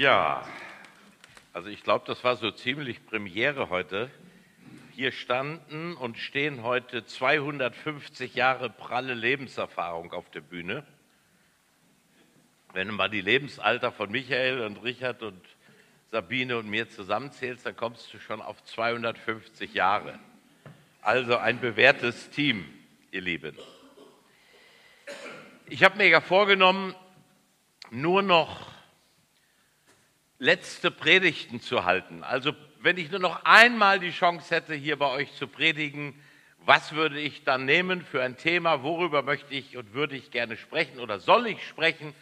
[0.00, 0.42] Ja,
[1.52, 4.10] also ich glaube, das war so ziemlich Premiere heute.
[4.92, 10.86] Hier standen und stehen heute 250 Jahre pralle Lebenserfahrung auf der Bühne.
[12.72, 15.44] Wenn du mal die Lebensalter von Michael und Richard und
[16.10, 20.18] Sabine und mir zusammenzählst, dann kommst du schon auf 250 Jahre.
[21.02, 22.64] Also ein bewährtes Team,
[23.10, 23.54] ihr Lieben.
[25.66, 26.94] Ich habe mir ja vorgenommen,
[27.90, 28.69] nur noch
[30.40, 32.24] letzte Predigten zu halten.
[32.24, 36.14] Also wenn ich nur noch einmal die Chance hätte, hier bei euch zu predigen,
[36.64, 40.56] was würde ich dann nehmen für ein Thema, worüber möchte ich und würde ich gerne
[40.56, 42.14] sprechen oder soll ich sprechen?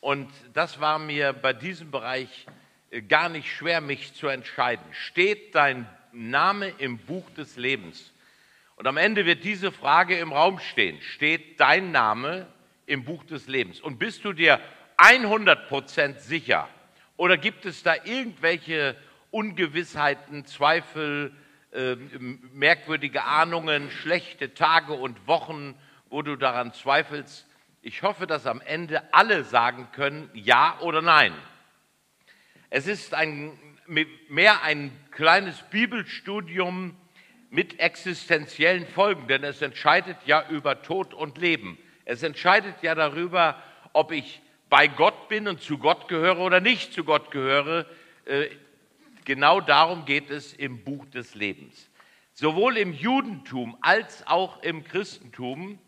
[0.00, 2.46] Und das war mir bei diesem Bereich
[2.90, 4.84] äh, gar nicht schwer, mich zu entscheiden.
[4.92, 8.10] Steht dein Name im Buch des Lebens?
[8.76, 11.00] Und am Ende wird diese Frage im Raum stehen.
[11.02, 12.46] Steht dein Name
[12.86, 13.80] im Buch des Lebens?
[13.80, 14.60] Und bist du dir
[14.96, 16.68] 100 Prozent sicher,
[17.16, 18.96] oder gibt es da irgendwelche
[19.30, 21.32] Ungewissheiten, Zweifel,
[21.72, 21.96] äh,
[22.52, 25.74] merkwürdige Ahnungen, schlechte Tage und Wochen,
[26.08, 27.46] wo du daran zweifelst?
[27.82, 31.32] Ich hoffe, dass am Ende alle sagen können, ja oder nein.
[32.68, 33.56] Es ist ein,
[34.28, 36.96] mehr ein kleines Bibelstudium
[37.50, 41.78] mit existenziellen Folgen, denn es entscheidet ja über Tod und Leben.
[42.04, 44.42] Es entscheidet ja darüber, ob ich
[44.76, 47.86] bei Gott bin und zu Gott gehöre oder nicht zu Gott gehöre.
[48.26, 48.48] Äh,
[49.24, 51.88] genau darum geht es im Buch des Lebens.
[52.34, 55.78] Sowohl im Judentum als auch im Christentum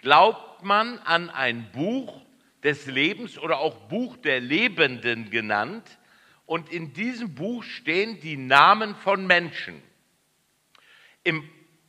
[0.00, 2.20] glaubt man an ein Buch
[2.62, 5.98] des Lebens oder auch Buch der Lebenden genannt.
[6.44, 9.82] Und in diesem Buch stehen die Namen von Menschen.
[11.24, 11.42] Im,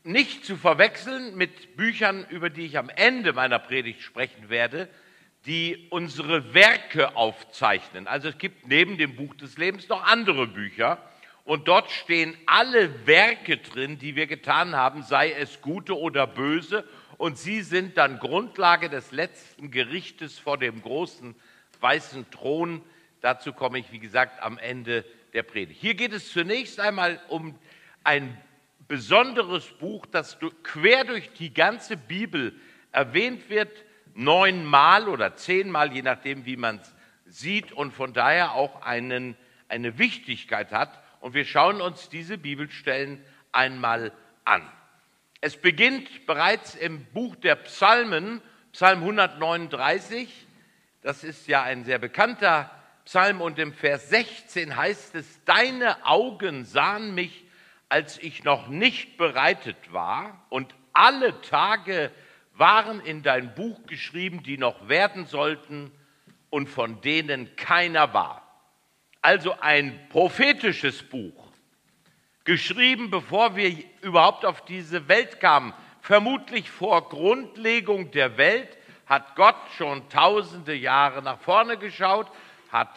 [0.04, 4.88] nicht zu verwechseln mit Büchern, über die ich am Ende meiner Predigt sprechen werde,
[5.46, 8.08] die unsere Werke aufzeichnen.
[8.08, 10.98] Also es gibt neben dem Buch des Lebens noch andere Bücher
[11.46, 16.84] und dort stehen alle Werke drin, die wir getan haben, sei es gute oder böse
[17.18, 21.36] und sie sind dann Grundlage des letzten Gerichtes vor dem großen
[21.80, 22.82] weißen Thron.
[23.22, 25.80] Dazu komme ich, wie gesagt, am Ende der Predigt.
[25.80, 27.58] Hier geht es zunächst einmal um
[28.04, 28.38] ein
[28.88, 32.60] besonderes Buch, das quer durch die ganze Bibel
[32.92, 33.72] erwähnt wird,
[34.18, 36.94] neunmal oder zehnmal, je nachdem, wie man es
[37.26, 39.38] sieht und von daher auch einen,
[39.70, 41.02] eine Wichtigkeit hat.
[41.20, 44.12] Und wir schauen uns diese Bibelstellen einmal
[44.44, 44.68] an.
[45.40, 48.42] Es beginnt bereits im Buch der Psalmen,
[48.72, 50.48] Psalm 139.
[51.02, 52.72] Das ist ja ein sehr bekannter
[53.06, 57.46] Psalm und im Vers 16 heißt es, Deine Augen sahen mich,
[57.88, 62.12] als ich noch nicht bereitet war und alle Tage
[62.58, 65.92] waren in dein Buch geschrieben, die noch werden sollten
[66.50, 68.44] und von denen keiner war.
[69.22, 71.48] Also ein prophetisches Buch,
[72.48, 75.74] geschrieben, bevor wir überhaupt auf diese Welt kamen.
[76.00, 82.32] Vermutlich vor Grundlegung der Welt hat Gott schon tausende Jahre nach vorne geschaut,
[82.72, 82.90] hat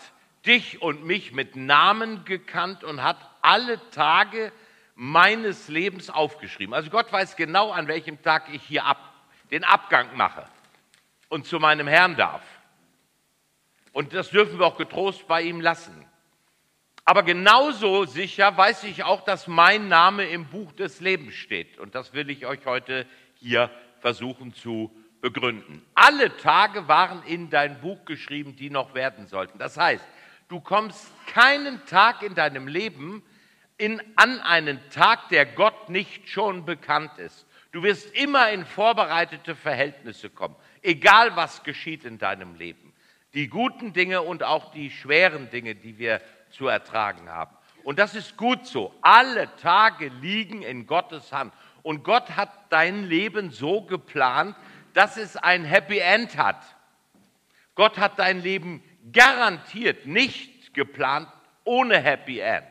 [0.46, 4.52] dich und mich mit Namen gekannt und hat alle Tage
[4.94, 6.72] meines Lebens aufgeschrieben.
[6.72, 9.09] Also Gott weiß genau, an welchem Tag ich hier ab
[9.50, 10.44] den Abgang mache
[11.28, 12.42] und zu meinem Herrn darf.
[13.92, 16.06] Und das dürfen wir auch getrost bei ihm lassen.
[17.04, 21.78] Aber genauso sicher weiß ich auch, dass mein Name im Buch des Lebens steht.
[21.78, 25.84] Und das will ich euch heute hier versuchen zu begründen.
[25.94, 29.58] Alle Tage waren in dein Buch geschrieben, die noch werden sollten.
[29.58, 30.04] Das heißt,
[30.48, 33.22] du kommst keinen Tag in deinem Leben
[33.76, 37.46] in, an einen Tag, der Gott nicht schon bekannt ist.
[37.72, 42.92] Du wirst immer in vorbereitete Verhältnisse kommen, egal was geschieht in deinem Leben.
[43.34, 46.20] Die guten Dinge und auch die schweren Dinge, die wir
[46.50, 47.56] zu ertragen haben.
[47.84, 48.92] Und das ist gut so.
[49.02, 51.54] Alle Tage liegen in Gottes Hand.
[51.82, 54.56] Und Gott hat dein Leben so geplant,
[54.94, 56.62] dass es ein Happy End hat.
[57.76, 61.28] Gott hat dein Leben garantiert nicht geplant
[61.64, 62.66] ohne Happy End.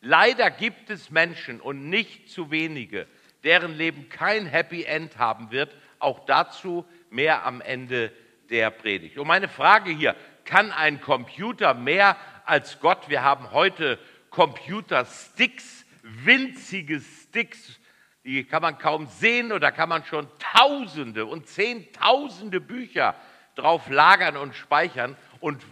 [0.00, 3.06] Leider gibt es Menschen und nicht zu wenige,
[3.44, 5.74] deren Leben kein Happy End haben wird.
[5.98, 8.12] Auch dazu mehr am Ende
[8.50, 9.18] der Predigt.
[9.18, 13.08] Und meine Frage hier, kann ein Computer mehr als Gott?
[13.08, 13.98] Wir haben heute
[14.30, 17.78] Computersticks, winzige Sticks,
[18.24, 23.14] die kann man kaum sehen oder kann man schon Tausende und Zehntausende Bücher
[23.56, 25.16] drauf lagern und speichern.
[25.40, 25.64] Und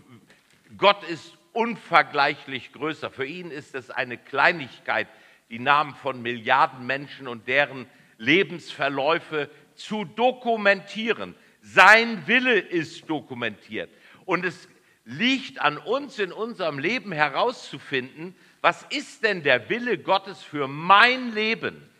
[0.76, 3.10] Gott ist unvergleichlich größer.
[3.10, 5.08] Für ihn ist es eine Kleinigkeit,
[5.50, 7.86] die Namen von Milliarden Menschen und deren
[8.18, 11.34] Lebensverläufe zu dokumentieren.
[11.60, 13.90] Sein Wille ist dokumentiert.
[14.24, 14.68] Und es
[15.04, 21.34] liegt an uns in unserem Leben herauszufinden, was ist denn der Wille Gottes für mein
[21.34, 21.90] Leben?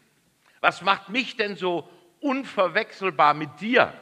[0.61, 1.89] Was macht mich denn so
[2.21, 3.95] unverwechselbar mit dir?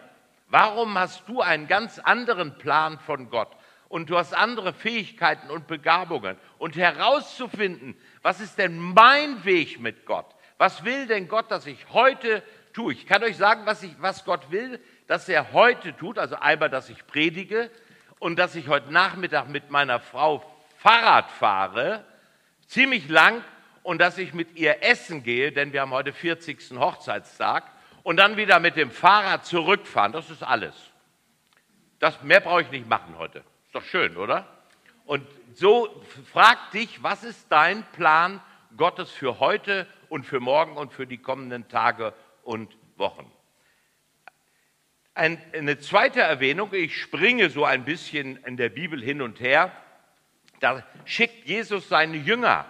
[0.49, 3.55] Warum hast du einen ganz anderen Plan von Gott?
[3.88, 6.37] Und du hast andere Fähigkeiten und Begabungen.
[6.58, 10.26] Und herauszufinden, was ist denn mein Weg mit Gott?
[10.58, 12.43] Was will denn Gott, dass ich heute
[12.73, 12.93] tue?
[12.93, 16.19] Ich kann euch sagen, was, ich, was Gott will, dass er heute tut.
[16.19, 17.70] Also einmal, dass ich predige
[18.19, 20.44] und dass ich heute Nachmittag mit meiner Frau
[20.79, 22.05] Fahrrad fahre,
[22.67, 23.43] ziemlich lang,
[23.82, 26.73] und dass ich mit ihr essen gehe, denn wir haben heute 40.
[26.73, 27.64] Hochzeitstag,
[28.02, 30.12] und dann wieder mit dem Fahrrad zurückfahren.
[30.12, 30.75] Das ist alles.
[31.99, 33.43] Das, mehr brauche ich nicht machen heute.
[33.69, 34.49] Ist doch schön, oder?
[35.05, 38.41] Und so frag dich, was ist dein Plan
[38.79, 43.31] Gottes für heute und für morgen und für die kommenden Tage und Wochen?
[45.12, 49.71] Eine zweite Erwähnung, ich springe so ein bisschen in der Bibel hin und her,
[50.61, 52.64] da schickt Jesus seine Jünger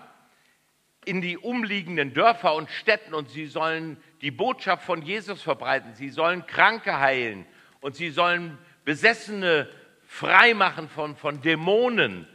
[1.04, 6.08] in die umliegenden Dörfer und Städten und sie sollen die Botschaft von Jesus verbreiten, sie
[6.08, 7.46] sollen Kranke heilen
[7.80, 9.68] und sie sollen Besessene
[10.08, 12.26] freimachen von, von Dämonen.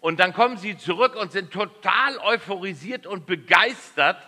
[0.00, 4.18] Und dann kommen sie zurück und sind total euphorisiert und begeistert.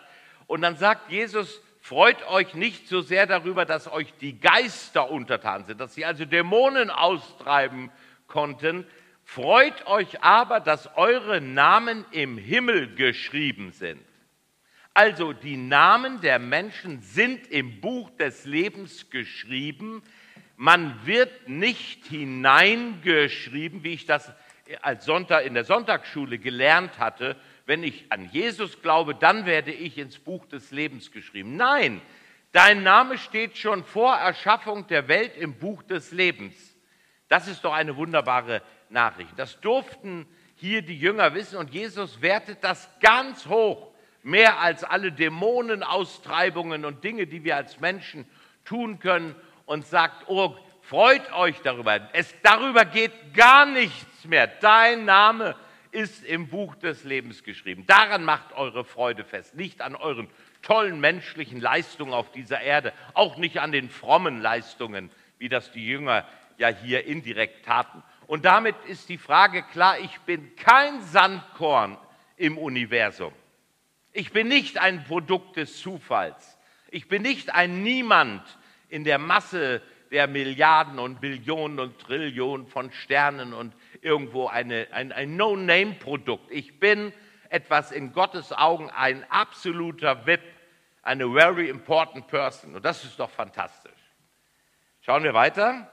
[0.47, 5.65] Und dann sagt Jesus, Freut euch nicht so sehr darüber, dass euch die Geister untertan
[5.65, 7.91] sind, dass sie also Dämonen austreiben
[8.29, 8.87] konnten.
[9.25, 14.01] Freut euch aber, dass eure Namen im Himmel geschrieben sind.
[14.95, 20.05] Also die Namen der Menschen sind im Buch des Lebens geschrieben.
[20.57, 24.33] Man wird nicht hineingeschrieben, wie ich das
[24.81, 29.99] als Sonntag in der Sonntagsschule gelernt hatte, wenn ich an Jesus glaube, dann werde ich
[29.99, 31.57] ins Buch des Lebens geschrieben.
[31.57, 32.01] Nein,
[32.53, 36.55] dein Name steht schon vor Erschaffung der Welt im Buch des Lebens.
[37.29, 39.31] Das ist doch eine wunderbare Nachricht.
[39.37, 40.27] Das durften
[40.57, 47.03] hier die Jünger wissen und Jesus wertet das ganz hoch, mehr als alle Dämonenaustreibungen und
[47.03, 48.27] Dinge, die wir als Menschen
[48.65, 49.35] tun können
[49.67, 52.09] und sagt, oh, freut euch darüber.
[52.13, 54.47] Es darüber geht gar nichts mehr.
[54.47, 55.57] Dein Name
[55.91, 57.85] ist im Buch des Lebens geschrieben.
[57.87, 60.29] Daran macht eure Freude fest, nicht an euren
[60.63, 65.87] tollen menschlichen Leistungen auf dieser Erde, auch nicht an den frommen Leistungen, wie das die
[65.87, 66.27] Jünger
[66.57, 68.03] ja hier indirekt taten.
[68.27, 71.99] Und damit ist die Frage klar, ich bin kein Sandkorn
[72.37, 73.33] im Universum.
[74.13, 76.59] Ich bin nicht ein Produkt des Zufalls.
[76.91, 78.43] Ich bin nicht ein Niemand
[78.93, 79.81] in der Masse
[80.11, 86.51] der Milliarden und Billionen und Trillionen von Sternen und irgendwo eine, ein, ein No-Name-Produkt.
[86.51, 87.15] Ich bin
[87.49, 90.43] etwas in Gottes Augen ein absoluter VIP,
[91.03, 92.77] eine very important person.
[92.77, 93.93] Und das ist doch fantastisch.
[95.01, 95.91] Schauen wir weiter.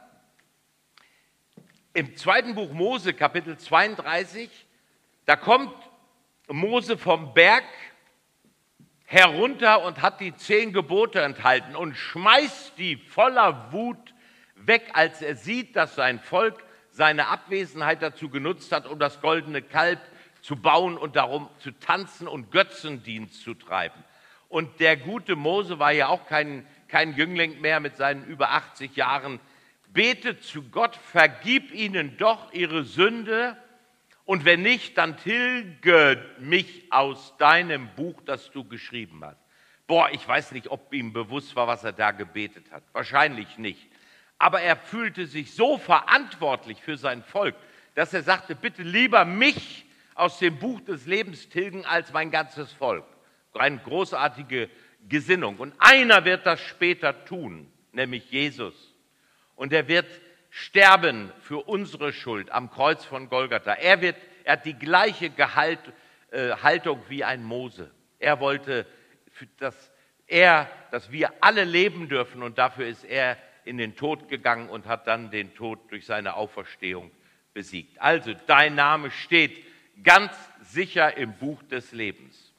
[1.93, 4.49] Im zweiten Buch Mose, Kapitel 32,
[5.25, 5.73] da kommt
[6.49, 7.63] Mose vom Berg
[9.09, 14.13] herunter und hat die zehn Gebote enthalten und schmeißt die voller Wut
[14.53, 19.63] weg, als er sieht, dass sein Volk seine Abwesenheit dazu genutzt hat, um das goldene
[19.63, 19.99] Kalb
[20.43, 24.03] zu bauen und darum zu tanzen und Götzendienst zu treiben.
[24.47, 28.95] Und der gute Mose war ja auch kein, kein Jüngling mehr mit seinen über 80
[28.95, 29.39] Jahren.
[29.87, 33.57] Betet zu Gott, vergib ihnen doch ihre Sünde
[34.29, 39.39] und wenn nicht, dann tilge mich aus deinem Buch, das du geschrieben hast.
[39.87, 42.83] Boah, ich weiß nicht, ob ihm bewusst war, was er da gebetet hat.
[42.93, 43.89] Wahrscheinlich nicht.
[44.37, 47.55] Aber er fühlte sich so verantwortlich für sein Volk,
[47.95, 52.71] dass er sagte, bitte lieber mich aus dem Buch des Lebens tilgen als mein ganzes
[52.71, 53.05] Volk.
[53.55, 54.69] Eine großartige
[55.07, 55.57] Gesinnung.
[55.57, 58.75] Und einer wird das später tun, nämlich Jesus.
[59.55, 60.05] Und er wird
[60.49, 63.73] sterben für unsere Schuld am Kreuz von Golgatha.
[63.73, 65.79] Er, wird, er hat die gleiche Gehalt,
[66.31, 67.91] äh, Haltung wie ein Mose.
[68.19, 68.85] Er wollte,
[69.57, 69.91] dass,
[70.27, 74.87] er, dass wir alle leben dürfen und dafür ist er in den Tod gegangen und
[74.87, 77.11] hat dann den Tod durch seine Auferstehung
[77.53, 78.01] besiegt.
[78.01, 79.63] Also dein Name steht
[80.03, 82.53] ganz sicher im Buch des Lebens.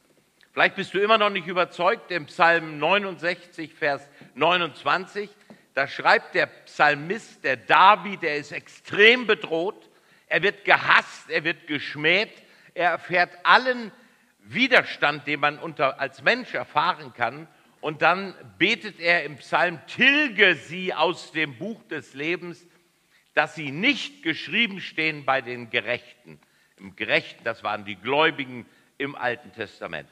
[0.53, 5.31] Vielleicht bist du immer noch nicht überzeugt, im Psalm 69, Vers 29,
[5.75, 9.89] da schreibt der Psalmist, der David, der ist extrem bedroht,
[10.27, 12.31] er wird gehasst, er wird geschmäht,
[12.75, 13.91] er erfährt allen
[14.39, 17.49] Widerstand, den man unter, als Mensch erfahren kann.
[17.81, 22.67] Und dann betet er im Psalm, tilge sie aus dem Buch des Lebens,
[23.35, 26.41] dass sie nicht geschrieben stehen bei den Gerechten.
[26.79, 28.67] Im Gerechten, das waren die Gläubigen
[28.99, 30.09] im Alten Testament.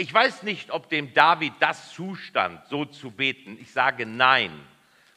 [0.00, 3.58] Ich weiß nicht, ob dem David das zustand, so zu beten.
[3.60, 4.52] Ich sage nein,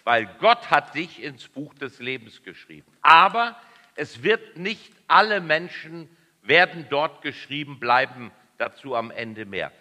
[0.03, 2.91] weil Gott hat dich ins Buch des Lebens geschrieben.
[3.03, 3.55] Aber
[3.93, 6.09] es wird nicht alle Menschen
[6.41, 9.71] werden dort geschrieben bleiben, dazu am Ende mehr.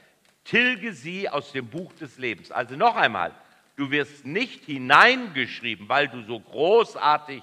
[0.45, 2.52] Tilge sie aus dem Buch des Lebens.
[2.52, 3.35] Also noch einmal,
[3.76, 7.42] du wirst nicht hineingeschrieben, weil du so großartig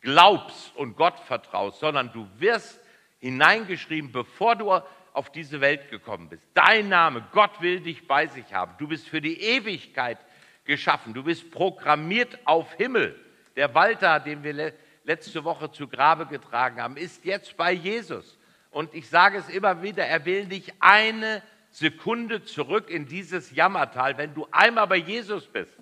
[0.00, 2.80] glaubst und Gott vertraust, sondern du wirst
[3.20, 4.72] hineingeschrieben, bevor du
[5.12, 6.42] auf diese Welt gekommen bist.
[6.54, 8.74] Dein Name, Gott will dich bei sich haben.
[8.78, 10.18] Du bist für die Ewigkeit
[10.64, 11.14] geschaffen.
[11.14, 13.18] Du bist programmiert auf Himmel.
[13.56, 14.72] Der Walter, den wir
[15.04, 18.38] letzte Woche zu Grabe getragen haben, ist jetzt bei Jesus.
[18.70, 24.16] Und ich sage es immer wieder, er will nicht eine Sekunde zurück in dieses Jammertal.
[24.18, 25.76] Wenn du einmal bei Jesus bist,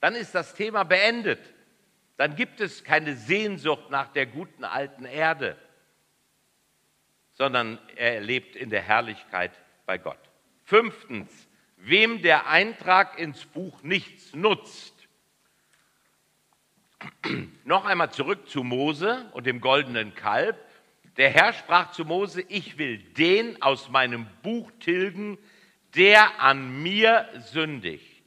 [0.00, 1.40] dann ist das Thema beendet.
[2.16, 5.56] Dann gibt es keine Sehnsucht nach der guten alten Erde,
[7.34, 9.52] sondern er lebt in der Herrlichkeit
[9.86, 10.18] bei Gott.
[10.64, 11.30] Fünftens,
[11.76, 14.94] wem der Eintrag ins Buch nichts nutzt.
[17.64, 20.56] Noch einmal zurück zu Mose und dem goldenen Kalb.
[21.16, 25.38] Der Herr sprach zu Mose, ich will den aus meinem Buch tilgen,
[25.94, 28.24] der an mir sündigt.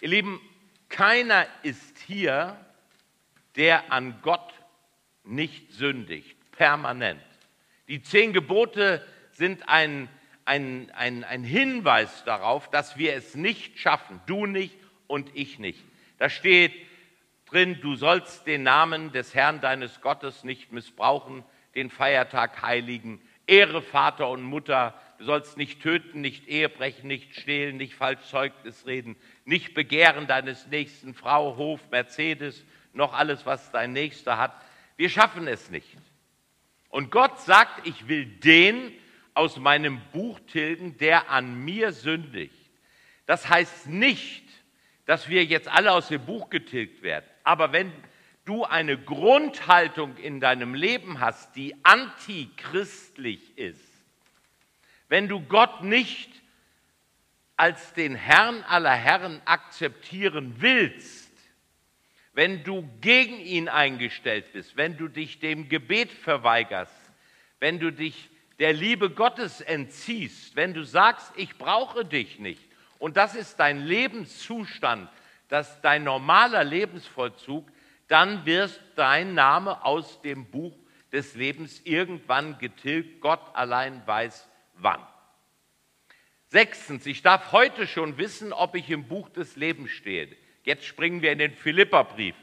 [0.00, 0.40] Ihr Lieben,
[0.88, 2.58] keiner ist hier,
[3.56, 4.52] der an Gott
[5.24, 7.22] nicht sündigt, permanent.
[7.90, 10.08] Die zehn Gebote sind ein,
[10.44, 14.76] ein, ein, ein Hinweis darauf, dass wir es nicht schaffen, du nicht
[15.08, 15.84] und ich nicht.
[16.16, 16.72] Da steht
[17.46, 21.42] drin, du sollst den Namen des Herrn deines Gottes nicht missbrauchen,
[21.74, 27.34] den Feiertag heiligen, Ehre Vater und Mutter, du sollst nicht töten, nicht Ehe brechen, nicht
[27.34, 33.72] stehlen, nicht falsch Zeugnis reden, nicht begehren deines nächsten Frau, Hof, Mercedes, noch alles, was
[33.72, 34.54] dein Nächster hat.
[34.96, 35.88] Wir schaffen es nicht.
[36.90, 38.92] Und Gott sagt, ich will den
[39.32, 42.54] aus meinem Buch tilgen, der an mir sündigt.
[43.26, 44.44] Das heißt nicht,
[45.06, 47.24] dass wir jetzt alle aus dem Buch getilgt werden.
[47.44, 47.92] Aber wenn
[48.44, 53.80] du eine Grundhaltung in deinem Leben hast, die antichristlich ist,
[55.08, 56.30] wenn du Gott nicht
[57.56, 61.19] als den Herrn aller Herren akzeptieren willst,
[62.40, 67.12] wenn du gegen ihn eingestellt bist, wenn du dich dem Gebet verweigerst,
[67.58, 72.62] wenn du dich der Liebe Gottes entziehst, wenn du sagst, ich brauche dich nicht,
[72.98, 75.10] und das ist dein Lebenszustand,
[75.48, 77.70] das dein normaler Lebensvollzug,
[78.08, 80.72] dann wird dein Name aus dem Buch
[81.12, 83.20] des Lebens irgendwann getilgt.
[83.20, 85.06] Gott allein weiß wann.
[86.46, 90.34] Sechstens, ich darf heute schon wissen, ob ich im Buch des Lebens stehe.
[90.70, 92.36] Jetzt springen wir in den Philipperbrief.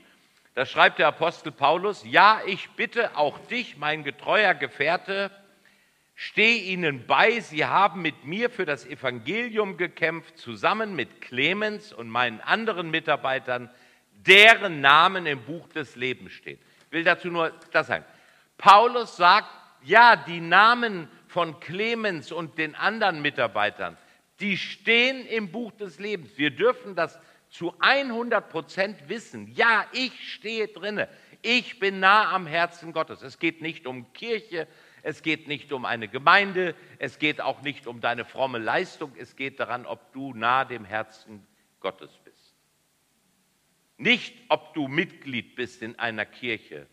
[0.54, 5.32] Da schreibt der Apostel Paulus, ja, ich bitte auch dich, mein getreuer Gefährte,
[6.14, 12.10] steh ihnen bei, sie haben mit mir für das Evangelium gekämpft, zusammen mit Clemens und
[12.10, 13.70] meinen anderen Mitarbeitern,
[14.12, 16.60] deren Namen im Buch des Lebens steht.
[16.88, 18.04] Ich will dazu nur das sagen.
[18.58, 19.48] Paulus sagt,
[19.86, 23.96] ja, die Namen von Clemens und den anderen Mitarbeitern,
[24.42, 26.38] die stehen im Buch des Lebens.
[26.38, 27.18] Wir dürfen das
[27.50, 31.10] zu 100 Prozent wissen, ja, ich stehe drinne,
[31.42, 33.22] ich bin nah am Herzen Gottes.
[33.22, 34.68] Es geht nicht um Kirche,
[35.04, 39.36] es geht nicht um eine Gemeinde, es geht auch nicht um deine fromme Leistung, es
[39.36, 41.46] geht daran, ob du nah dem Herzen
[41.80, 42.56] Gottes bist.
[43.98, 46.88] Nicht, ob du Mitglied bist in einer Kirche,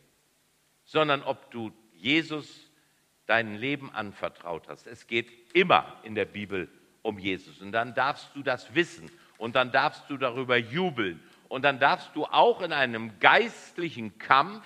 [0.84, 2.70] sondern ob du Jesus
[3.26, 4.86] dein Leben anvertraut hast.
[4.86, 6.68] Es geht immer in der Bibel
[7.02, 7.60] um Jesus.
[7.60, 9.10] Und dann darfst du das wissen
[9.44, 14.64] und dann darfst du darüber jubeln und dann darfst du auch in einem geistlichen Kampf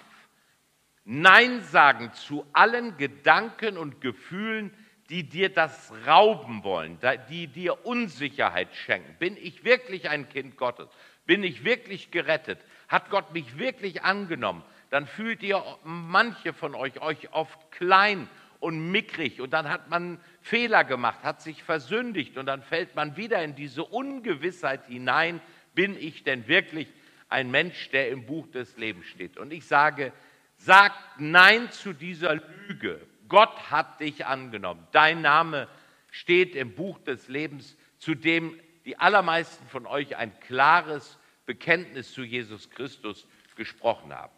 [1.04, 4.72] Nein sagen zu allen Gedanken und Gefühlen,
[5.10, 6.96] die dir das rauben wollen,
[7.28, 9.16] die dir Unsicherheit schenken.
[9.18, 10.86] Bin ich wirklich ein Kind Gottes?
[11.26, 12.60] Bin ich wirklich gerettet?
[12.86, 14.62] Hat Gott mich wirklich angenommen?
[14.90, 18.28] Dann fühlt ihr manche von euch euch oft klein
[18.60, 23.18] und mickrig und dann hat man Fehler gemacht, hat sich versündigt und dann fällt man
[23.18, 25.42] wieder in diese Ungewissheit hinein,
[25.74, 26.88] bin ich denn wirklich
[27.28, 29.36] ein Mensch, der im Buch des Lebens steht?
[29.36, 30.10] Und ich sage,
[30.56, 32.36] sagt Nein zu dieser
[32.66, 33.06] Lüge.
[33.28, 34.86] Gott hat dich angenommen.
[34.92, 35.68] Dein Name
[36.10, 42.22] steht im Buch des Lebens, zu dem die allermeisten von euch ein klares Bekenntnis zu
[42.22, 44.32] Jesus Christus gesprochen haben.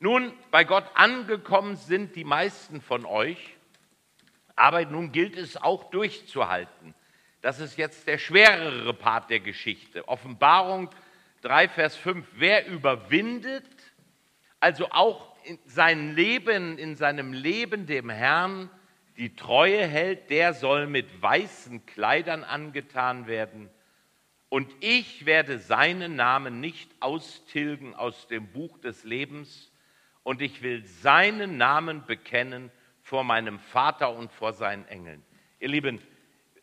[0.00, 3.56] Nun, bei Gott angekommen sind die meisten von euch
[4.56, 6.94] aber nun gilt es auch durchzuhalten.
[7.42, 10.08] Das ist jetzt der schwerere Part der Geschichte.
[10.08, 10.90] Offenbarung
[11.42, 12.26] 3, Vers 5.
[12.34, 13.64] Wer überwindet,
[14.58, 18.70] also auch in sein Leben, in seinem Leben dem Herrn
[19.16, 23.70] die Treue hält, der soll mit weißen Kleidern angetan werden.
[24.48, 29.70] Und ich werde seinen Namen nicht austilgen aus dem Buch des Lebens
[30.22, 32.70] und ich will seinen Namen bekennen
[33.06, 35.22] vor meinem Vater und vor seinen Engeln.
[35.60, 36.02] Ihr Lieben,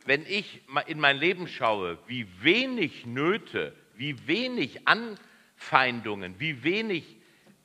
[0.06, 7.16] wenn ich in mein Leben schaue, wie wenig Nöte, wie wenig Anfeindungen, wie wenig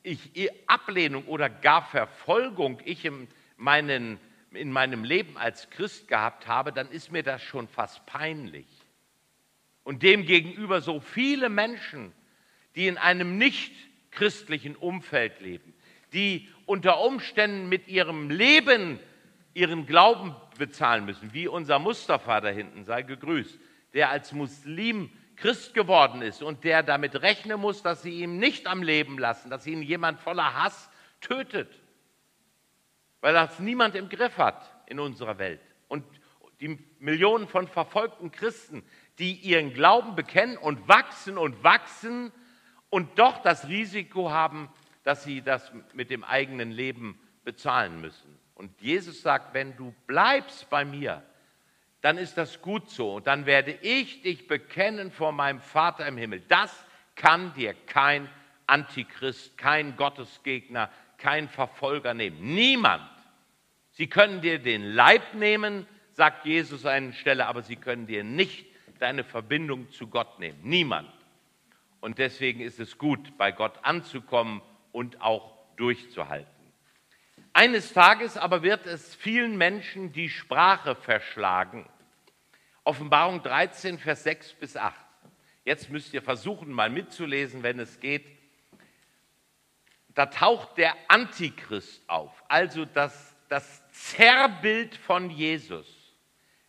[0.04, 4.20] ich Ablehnung oder gar Verfolgung ich in, meinen,
[4.52, 8.68] in meinem Leben als Christ gehabt habe, dann ist mir das schon fast peinlich.
[9.82, 12.12] Und demgegenüber so viele Menschen,
[12.76, 13.74] die in einem nicht
[14.12, 15.74] christlichen Umfeld leben,
[16.12, 19.00] die unter Umständen mit ihrem Leben
[19.54, 23.58] ihren Glauben bezahlen müssen, wie unser Mustafa da hinten, sei gegrüßt,
[23.94, 28.66] der als Muslim Christ geworden ist und der damit rechnen muss, dass sie ihn nicht
[28.66, 30.90] am Leben lassen, dass ihn jemand voller Hass
[31.22, 31.80] tötet,
[33.22, 35.60] weil das niemand im Griff hat in unserer Welt.
[35.88, 36.04] Und
[36.60, 38.82] die Millionen von verfolgten Christen,
[39.18, 42.30] die ihren Glauben bekennen und wachsen und wachsen
[42.90, 44.68] und doch das Risiko haben,
[45.08, 48.38] dass sie das mit dem eigenen Leben bezahlen müssen.
[48.54, 51.22] Und Jesus sagt, wenn du bleibst bei mir,
[52.02, 53.14] dann ist das gut so.
[53.14, 56.42] Und dann werde ich dich bekennen vor meinem Vater im Himmel.
[56.48, 56.84] Das
[57.14, 58.28] kann dir kein
[58.66, 62.54] Antichrist, kein Gottesgegner, kein Verfolger nehmen.
[62.54, 63.08] Niemand.
[63.92, 68.24] Sie können dir den Leib nehmen, sagt Jesus an einer Stelle, aber sie können dir
[68.24, 68.66] nicht
[68.98, 70.58] deine Verbindung zu Gott nehmen.
[70.64, 71.10] Niemand.
[72.02, 74.60] Und deswegen ist es gut, bei Gott anzukommen
[74.92, 76.58] und auch durchzuhalten.
[77.52, 81.88] Eines Tages aber wird es vielen Menschen die Sprache verschlagen.
[82.84, 84.94] Offenbarung 13, Vers 6 bis 8.
[85.64, 88.24] Jetzt müsst ihr versuchen, mal mitzulesen, wenn es geht.
[90.14, 95.86] Da taucht der Antichrist auf, also das, das Zerrbild von Jesus.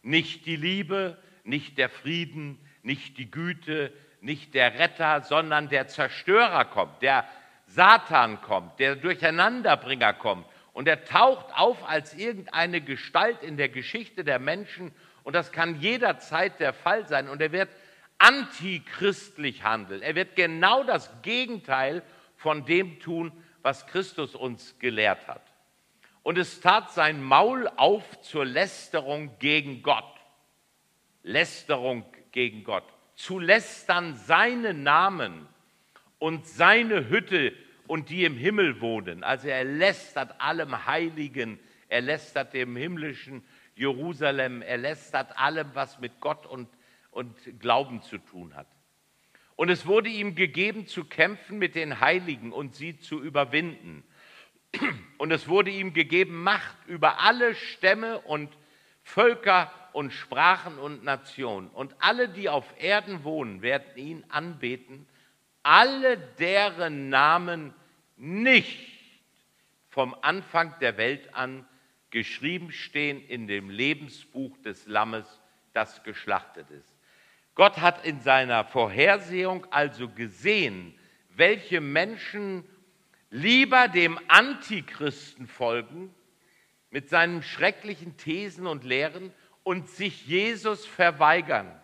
[0.01, 6.65] Nicht die Liebe, nicht der Frieden, nicht die Güte, nicht der Retter, sondern der Zerstörer
[6.65, 7.27] kommt, der
[7.69, 10.45] Satan kommt, der Durcheinanderbringer kommt.
[10.73, 14.93] Und er taucht auf als irgendeine Gestalt in der Geschichte der Menschen.
[15.23, 17.29] Und das kann jederzeit der Fall sein.
[17.29, 17.69] Und er wird
[18.17, 20.01] antichristlich handeln.
[20.01, 22.01] Er wird genau das Gegenteil
[22.37, 25.43] von dem tun, was Christus uns gelehrt hat.
[26.23, 30.03] Und es tat sein Maul auf zur Lästerung gegen Gott.
[31.23, 32.85] Lästerung gegen Gott.
[33.15, 35.48] Zu lästern seinen Namen
[36.19, 37.53] und seine Hütte
[37.87, 39.23] und die im Himmel wohnen.
[39.23, 43.43] Also er lästert allem Heiligen, er lästert dem himmlischen
[43.75, 46.69] Jerusalem, er lästert allem, was mit Gott und,
[47.09, 48.67] und Glauben zu tun hat.
[49.55, 54.03] Und es wurde ihm gegeben zu kämpfen mit den Heiligen und sie zu überwinden.
[55.17, 58.55] Und es wurde ihm gegeben Macht über alle Stämme und
[59.01, 61.69] Völker und Sprachen und Nationen.
[61.69, 65.07] Und alle, die auf Erden wohnen, werden ihn anbeten
[65.63, 67.73] alle deren Namen
[68.17, 68.89] nicht
[69.89, 71.65] vom Anfang der Welt an
[72.11, 75.25] geschrieben stehen in dem Lebensbuch des Lammes,
[75.73, 76.95] das geschlachtet ist.
[77.55, 80.97] Gott hat in seiner Vorhersehung also gesehen,
[81.29, 82.63] welche Menschen
[83.29, 86.13] lieber dem Antichristen folgen
[86.89, 91.79] mit seinen schrecklichen Thesen und Lehren und sich Jesus verweigern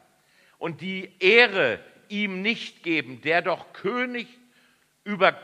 [0.57, 4.27] und die Ehre ihm nicht geben, der doch König
[5.03, 5.39] über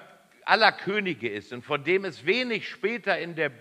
[0.46, 3.52] aller Könige ist und von dem es wenig später in der,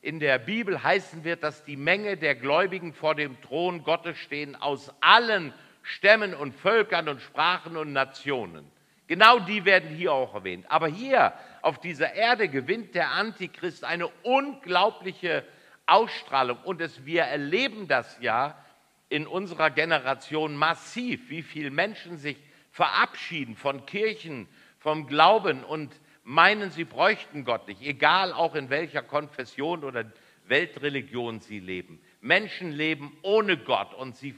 [0.00, 4.56] in der Bibel heißen wird, dass die Menge der Gläubigen vor dem Thron Gottes stehen
[4.56, 8.70] aus allen Stämmen und Völkern und Sprachen und Nationen.
[9.06, 10.66] Genau die werden hier auch erwähnt.
[10.68, 11.32] Aber hier
[11.62, 15.44] auf dieser Erde gewinnt der Antichrist eine unglaubliche
[15.86, 18.56] Ausstrahlung und es, wir erleben das ja
[19.10, 22.38] in unserer Generation massiv, wie viele Menschen sich
[22.70, 29.02] verabschieden von Kirchen, vom Glauben und meinen, sie bräuchten Gott nicht, egal auch in welcher
[29.02, 30.10] Konfession oder
[30.46, 32.00] Weltreligion sie leben.
[32.20, 34.34] Menschen leben ohne Gott und sie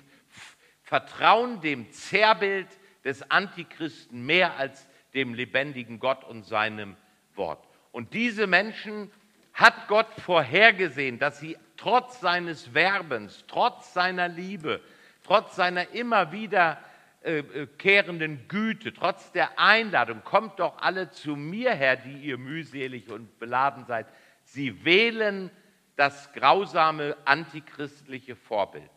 [0.83, 2.69] vertrauen dem Zerrbild
[3.05, 6.97] des Antichristen mehr als dem lebendigen Gott und seinem
[7.35, 7.67] Wort.
[7.93, 9.11] Und diese Menschen
[9.53, 14.81] hat Gott vorhergesehen, dass sie trotz seines Werbens, trotz seiner Liebe,
[15.25, 21.97] trotz seiner immer wiederkehrenden äh, Güte, trotz der Einladung, kommt doch alle zu mir her,
[21.97, 24.07] die ihr mühselig und beladen seid.
[24.45, 25.51] Sie wählen
[25.97, 28.89] das grausame antichristliche Vorbild.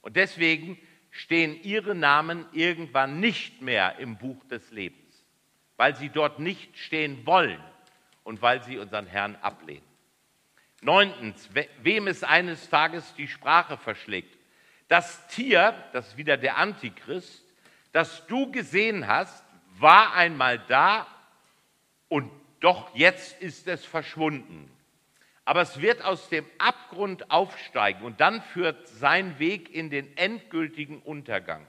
[0.00, 0.78] Und deswegen
[1.10, 5.22] stehen ihre Namen irgendwann nicht mehr im Buch des Lebens,
[5.76, 7.60] weil sie dort nicht stehen wollen
[8.24, 9.95] und weil sie unseren Herrn ablehnen.
[10.86, 11.50] Neuntens,
[11.82, 14.38] wem es eines Tages die Sprache verschlägt.
[14.86, 17.42] Das Tier, das ist wieder der Antichrist,
[17.90, 19.44] das du gesehen hast,
[19.78, 21.08] war einmal da
[22.08, 24.70] und doch jetzt ist es verschwunden.
[25.44, 31.02] Aber es wird aus dem Abgrund aufsteigen und dann führt sein Weg in den endgültigen
[31.02, 31.66] Untergang.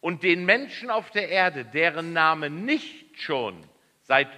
[0.00, 3.64] Und den Menschen auf der Erde, deren Namen nicht schon
[4.02, 4.28] seit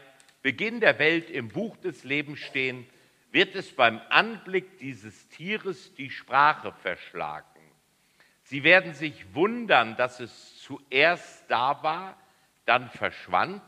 [0.43, 2.87] Beginn der Welt im Buch des Lebens stehen,
[3.37, 7.45] wird es beim Anblick dieses Tieres die Sprache verschlagen.
[8.45, 12.17] Sie werden sich wundern, dass es zuerst da war,
[12.65, 13.61] dann verschwand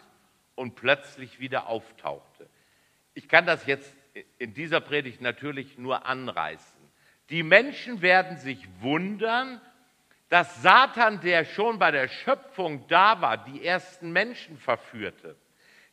[0.55, 2.49] und plötzlich wieder auftauchte.
[3.13, 3.95] Ich kann das jetzt
[4.39, 6.81] in dieser Predigt natürlich nur anreißen.
[7.29, 9.61] Die Menschen werden sich wundern,
[10.31, 15.37] dass Satan, der schon bei der Schöpfung da war, die ersten Menschen verführte,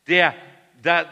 [0.06, 0.34] der
[0.80, 1.04] da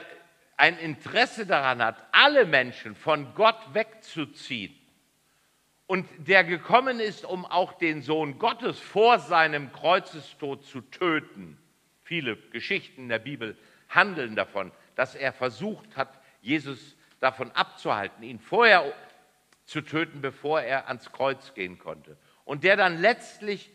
[0.56, 4.74] ein Interesse daran hat, alle Menschen von Gott wegzuziehen
[5.86, 11.58] und der gekommen ist, um auch den Sohn Gottes vor seinem Kreuzestod zu töten.
[12.04, 13.56] Viele Geschichten in der Bibel
[13.88, 18.92] handeln davon, dass er versucht hat, Jesus davon abzuhalten, ihn vorher
[19.66, 22.16] zu töten, bevor er ans Kreuz gehen konnte.
[22.44, 23.70] Und der dann letztlich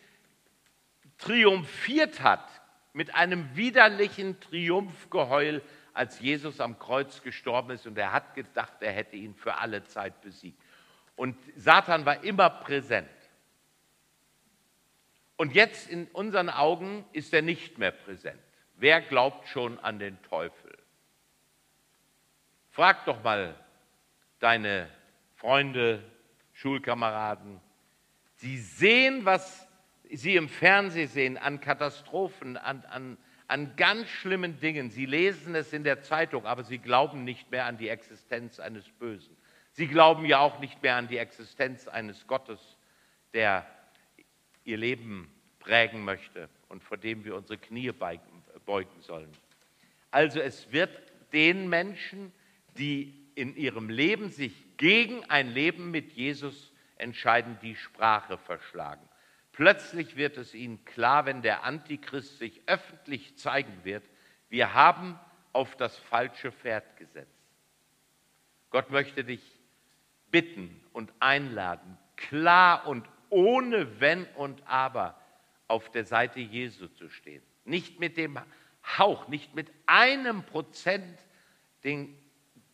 [1.18, 2.48] triumphiert hat
[2.94, 5.62] mit einem widerlichen Triumphgeheul,
[5.93, 9.84] als Jesus am Kreuz gestorben ist und er hat gedacht, er hätte ihn für alle
[9.84, 10.62] Zeit besiegt.
[11.15, 13.10] Und Satan war immer präsent.
[15.36, 18.39] Und jetzt in unseren Augen ist er nicht mehr präsent.
[18.75, 20.78] Wer glaubt schon an den Teufel?
[22.71, 23.56] Frag doch mal
[24.39, 24.89] deine
[25.36, 26.04] Freunde,
[26.54, 27.60] Schulkameraden.
[28.36, 29.67] Sie sehen, was
[30.10, 33.17] sie im Fernsehen sehen, an Katastrophen, an, an,
[33.50, 34.92] an ganz schlimmen Dingen.
[34.92, 38.88] Sie lesen es in der Zeitung, aber sie glauben nicht mehr an die Existenz eines
[38.88, 39.36] Bösen.
[39.72, 42.60] Sie glauben ja auch nicht mehr an die Existenz eines Gottes,
[43.34, 43.66] der
[44.66, 49.32] ihr Leben prägen möchte und vor dem wir unsere Knie beugen sollen.
[50.12, 50.92] Also es wird
[51.34, 52.32] den Menschen,
[52.78, 59.09] die in ihrem Leben sich gegen ein Leben mit Jesus entscheiden, die Sprache verschlagen.
[59.60, 64.06] Plötzlich wird es ihnen klar, wenn der Antichrist sich öffentlich zeigen wird,
[64.48, 65.19] wir haben
[65.52, 67.43] auf das falsche Pferd gesetzt.
[68.69, 69.41] Gott möchte dich
[70.32, 75.19] bitten und einladen, klar und ohne Wenn und Aber
[75.67, 77.43] auf der Seite Jesu zu stehen.
[77.65, 78.39] Nicht mit dem
[78.98, 81.19] Hauch, nicht mit einem Prozent
[81.84, 82.17] den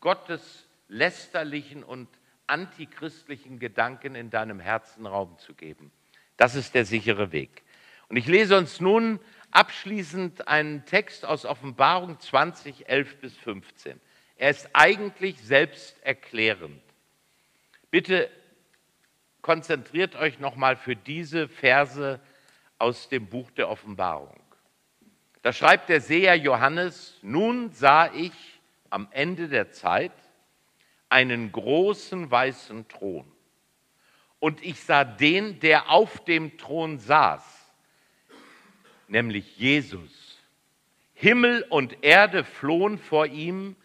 [0.01, 2.07] Gottes lästerlichen und
[2.45, 5.91] antichristlichen Gedanken in deinem Herzen Raum zu geben.
[6.37, 7.63] Das ist der sichere Weg.
[8.09, 9.19] Und ich lese uns nun
[9.51, 13.99] abschließend einen Text aus Offenbarung 20, 11 bis 15.
[14.37, 16.81] Er ist eigentlich selbsterklärend.
[17.89, 18.29] Bitte
[19.41, 22.19] konzentriert euch nochmal für diese Verse
[22.77, 24.41] aus dem Buch der Offenbarung.
[25.41, 28.33] Da schreibt der Seher Johannes, nun sah ich
[28.89, 30.11] am Ende der Zeit
[31.07, 33.31] einen großen weißen Thron.
[34.39, 37.43] Und ich sah den, der auf dem Thron saß,
[39.07, 40.39] nämlich Jesus.
[41.13, 43.75] Himmel und Erde flohen vor ihm,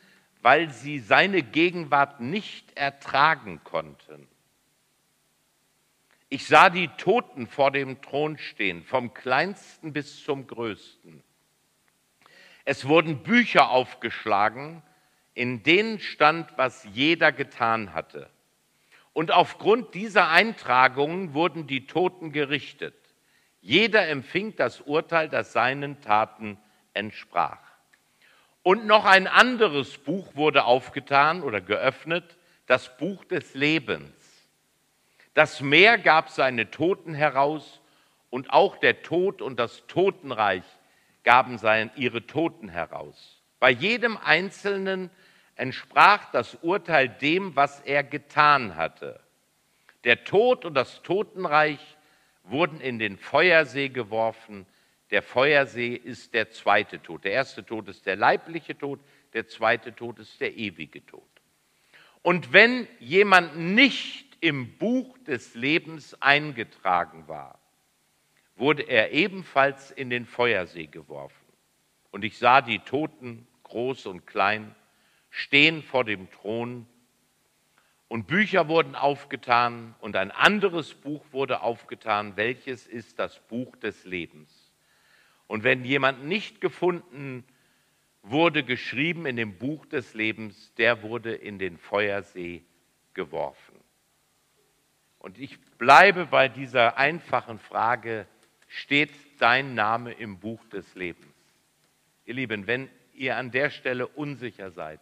[0.42, 4.26] weil sie seine Gegenwart nicht ertragen konnten.
[6.28, 11.22] Ich sah die Toten vor dem Thron stehen, vom kleinsten bis zum größten.
[12.64, 14.82] Es wurden Bücher aufgeschlagen,
[15.34, 18.30] in denen stand, was jeder getan hatte.
[19.20, 22.94] Und aufgrund dieser Eintragungen wurden die Toten gerichtet.
[23.60, 26.56] Jeder empfing das Urteil, das seinen Taten
[26.94, 27.60] entsprach.
[28.62, 34.10] Und noch ein anderes Buch wurde aufgetan oder geöffnet, das Buch des Lebens.
[35.34, 37.82] Das Meer gab seine Toten heraus
[38.30, 40.64] und auch der Tod und das Totenreich
[41.24, 43.42] gaben sein, ihre Toten heraus.
[43.58, 45.10] Bei jedem Einzelnen
[45.60, 49.20] entsprach das Urteil dem, was er getan hatte.
[50.04, 51.98] Der Tod und das Totenreich
[52.44, 54.66] wurden in den Feuersee geworfen.
[55.10, 57.24] Der Feuersee ist der zweite Tod.
[57.24, 59.00] Der erste Tod ist der leibliche Tod,
[59.34, 61.22] der zweite Tod ist der ewige Tod.
[62.22, 67.58] Und wenn jemand nicht im Buch des Lebens eingetragen war,
[68.56, 71.36] wurde er ebenfalls in den Feuersee geworfen.
[72.10, 74.74] Und ich sah die Toten, groß und klein,
[75.30, 76.86] stehen vor dem Thron
[78.10, 84.04] und Bücher wurden aufgetan und ein anderes Buch wurde aufgetan, welches ist das Buch des
[84.04, 84.72] Lebens.
[85.46, 87.44] Und wenn jemand nicht gefunden
[88.22, 92.64] wurde, geschrieben in dem Buch des Lebens, der wurde in den Feuersee
[93.14, 93.76] geworfen.
[95.20, 98.26] Und ich bleibe bei dieser einfachen Frage,
[98.66, 101.34] steht dein Name im Buch des Lebens?
[102.24, 105.00] Ihr Lieben, wenn ihr an der Stelle unsicher seid,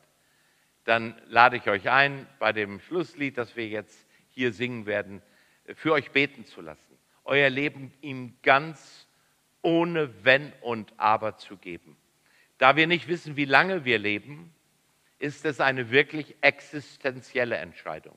[0.89, 5.21] dann lade ich euch ein, bei dem Schlusslied, das wir jetzt hier singen werden,
[5.75, 9.07] für euch beten zu lassen, euer Leben ihm ganz
[9.61, 11.99] ohne Wenn und Aber zu geben.
[12.57, 14.55] Da wir nicht wissen, wie lange wir leben,
[15.19, 18.17] ist es eine wirklich existenzielle Entscheidung.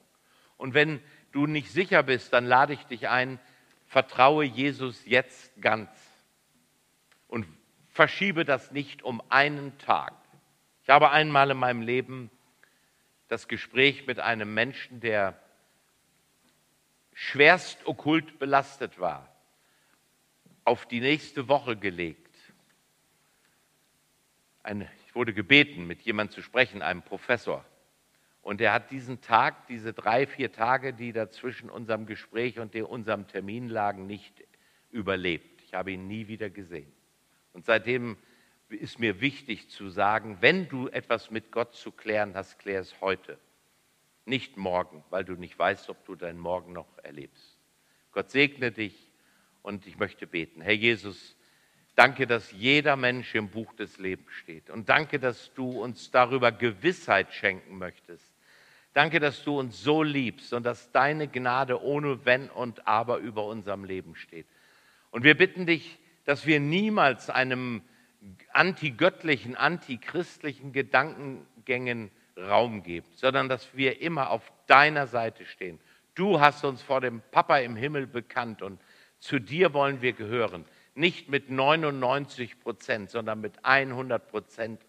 [0.56, 1.02] Und wenn
[1.34, 3.38] du nicht sicher bist, dann lade ich dich ein,
[3.86, 5.90] vertraue Jesus jetzt ganz
[7.28, 7.46] und
[7.90, 10.14] verschiebe das nicht um einen Tag.
[10.84, 12.32] Ich habe einmal in meinem Leben
[13.32, 15.40] das Gespräch mit einem Menschen, der
[17.14, 19.34] schwerst okkult belastet war,
[20.66, 22.36] auf die nächste Woche gelegt.
[24.64, 27.64] Ein, ich wurde gebeten, mit jemandem zu sprechen, einem Professor.
[28.42, 32.76] Und er hat diesen Tag, diese drei, vier Tage, die da zwischen unserem Gespräch und
[32.76, 34.44] unserem Termin lagen, nicht
[34.90, 35.62] überlebt.
[35.62, 36.92] Ich habe ihn nie wieder gesehen.
[37.54, 38.18] Und seitdem
[38.78, 43.00] ist mir wichtig zu sagen, wenn du etwas mit Gott zu klären hast, klär es
[43.02, 43.38] heute,
[44.26, 47.58] nicht morgen, weil du nicht weißt, ob du deinen Morgen noch erlebst.
[48.12, 49.12] Gott segne dich
[49.62, 50.62] und ich möchte beten.
[50.62, 51.36] Herr Jesus,
[51.96, 56.52] danke, dass jeder Mensch im Buch des Lebens steht und danke, dass du uns darüber
[56.52, 58.32] Gewissheit schenken möchtest
[58.94, 63.46] Danke, dass du uns so liebst und dass deine Gnade ohne Wenn und Aber über
[63.46, 64.48] unserem Leben steht.
[65.12, 67.84] Und wir bitten dich, dass wir niemals einem
[68.54, 75.80] antigöttlichen, antichristlichen Gedankengängen Raum geben, sondern dass wir immer auf deiner Seite stehen.
[76.16, 78.80] Du hast uns vor dem Papa im Himmel bekannt und
[79.20, 80.66] zu dir wollen wir gehören.
[80.96, 84.82] Nicht mit 99 Prozent, sondern mit 100 Prozent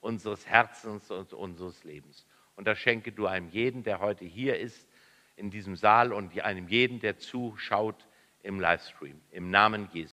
[0.00, 2.26] unseres Herzens und unseres Lebens.
[2.56, 4.88] Und das schenke du einem jeden, der heute hier ist,
[5.36, 8.06] in diesem Saal und einem jeden, der zuschaut
[8.42, 9.20] im Livestream.
[9.30, 10.09] Im Namen Jesu.